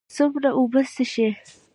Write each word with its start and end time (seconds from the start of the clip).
څومره 0.15 0.49
اوبه 0.57 0.81
څښئ؟ 0.93 1.27